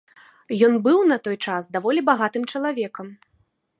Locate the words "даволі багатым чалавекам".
1.75-3.07